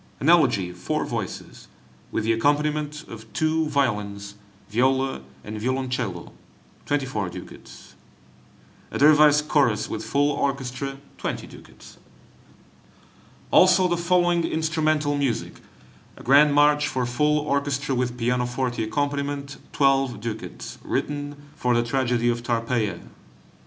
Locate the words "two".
3.33-3.67